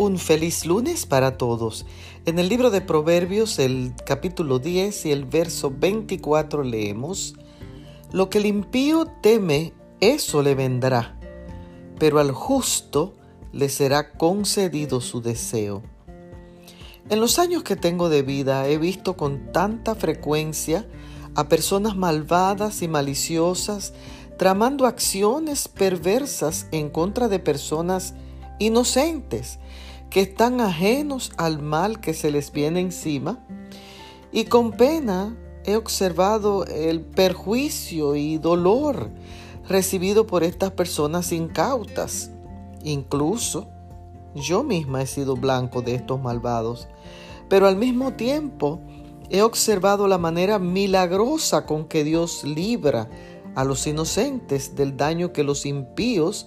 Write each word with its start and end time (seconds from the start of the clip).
Un 0.00 0.16
feliz 0.16 0.64
lunes 0.64 1.04
para 1.04 1.36
todos. 1.36 1.84
En 2.24 2.38
el 2.38 2.48
libro 2.48 2.70
de 2.70 2.80
Proverbios, 2.80 3.58
el 3.58 3.92
capítulo 4.06 4.58
10 4.58 5.04
y 5.04 5.12
el 5.12 5.26
verso 5.26 5.70
24 5.78 6.64
leemos, 6.64 7.34
Lo 8.10 8.30
que 8.30 8.38
el 8.38 8.46
impío 8.46 9.04
teme, 9.20 9.74
eso 10.00 10.42
le 10.42 10.54
vendrá, 10.54 11.18
pero 11.98 12.18
al 12.18 12.32
justo 12.32 13.12
le 13.52 13.68
será 13.68 14.12
concedido 14.12 15.02
su 15.02 15.20
deseo. 15.20 15.82
En 17.10 17.20
los 17.20 17.38
años 17.38 17.62
que 17.62 17.76
tengo 17.76 18.08
de 18.08 18.22
vida 18.22 18.66
he 18.68 18.78
visto 18.78 19.18
con 19.18 19.52
tanta 19.52 19.94
frecuencia 19.94 20.88
a 21.34 21.50
personas 21.50 21.94
malvadas 21.94 22.80
y 22.80 22.88
maliciosas 22.88 23.92
tramando 24.38 24.86
acciones 24.86 25.68
perversas 25.68 26.68
en 26.72 26.88
contra 26.88 27.28
de 27.28 27.38
personas 27.38 28.14
inocentes 28.60 29.58
que 30.10 30.20
están 30.20 30.60
ajenos 30.60 31.32
al 31.36 31.60
mal 31.60 32.00
que 32.00 32.14
se 32.14 32.30
les 32.30 32.52
viene 32.52 32.78
encima. 32.80 33.44
Y 34.30 34.44
con 34.44 34.72
pena 34.72 35.36
he 35.64 35.74
observado 35.74 36.64
el 36.66 37.00
perjuicio 37.00 38.14
y 38.14 38.38
dolor 38.38 39.10
recibido 39.68 40.26
por 40.26 40.44
estas 40.44 40.70
personas 40.72 41.32
incautas. 41.32 42.30
Incluso 42.84 43.68
yo 44.34 44.62
misma 44.62 45.02
he 45.02 45.06
sido 45.06 45.36
blanco 45.36 45.82
de 45.82 45.94
estos 45.94 46.20
malvados. 46.20 46.86
Pero 47.48 47.66
al 47.66 47.76
mismo 47.76 48.12
tiempo 48.12 48.80
he 49.30 49.42
observado 49.42 50.06
la 50.06 50.18
manera 50.18 50.58
milagrosa 50.58 51.66
con 51.66 51.86
que 51.86 52.04
Dios 52.04 52.44
libra 52.44 53.08
a 53.54 53.64
los 53.64 53.86
inocentes 53.86 54.76
del 54.76 54.96
daño 54.96 55.32
que 55.32 55.44
los 55.44 55.66
impíos 55.66 56.46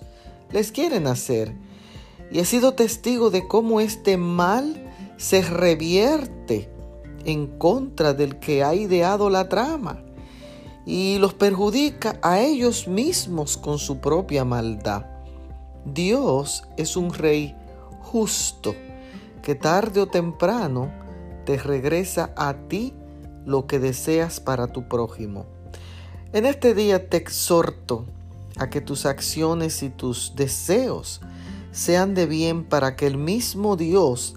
les 0.51 0.71
quieren 0.71 1.07
hacer 1.07 1.55
y 2.33 2.39
he 2.39 2.45
sido 2.45 2.73
testigo 2.73 3.29
de 3.29 3.47
cómo 3.47 3.79
este 3.79 4.17
mal 4.17 4.91
se 5.17 5.43
revierte 5.43 6.67
en 7.25 7.45
contra 7.59 8.13
del 8.13 8.39
que 8.39 8.63
ha 8.63 8.73
ideado 8.73 9.29
la 9.29 9.47
trama 9.47 10.03
y 10.83 11.19
los 11.19 11.35
perjudica 11.35 12.19
a 12.23 12.39
ellos 12.39 12.87
mismos 12.87 13.55
con 13.55 13.77
su 13.77 13.99
propia 13.99 14.43
maldad. 14.43 15.05
Dios 15.85 16.63
es 16.75 16.97
un 16.97 17.13
rey 17.13 17.55
justo 18.01 18.73
que 19.43 19.53
tarde 19.53 20.01
o 20.01 20.07
temprano 20.07 20.91
te 21.45 21.57
regresa 21.57 22.33
a 22.35 22.55
ti 22.67 22.93
lo 23.45 23.67
que 23.67 23.77
deseas 23.77 24.39
para 24.39 24.67
tu 24.67 24.87
prójimo. 24.87 25.45
En 26.33 26.47
este 26.47 26.73
día 26.73 27.09
te 27.09 27.17
exhorto 27.17 28.05
a 28.57 28.71
que 28.71 28.81
tus 28.81 29.05
acciones 29.05 29.83
y 29.83 29.89
tus 29.89 30.35
deseos 30.35 31.21
sean 31.73 32.13
de 32.13 32.27
bien 32.27 32.63
para 32.63 32.95
que 32.95 33.07
el 33.07 33.17
mismo 33.17 33.75
Dios 33.75 34.35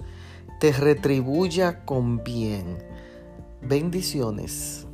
te 0.58 0.72
retribuya 0.72 1.84
con 1.84 2.24
bien. 2.24 2.78
Bendiciones. 3.60 4.85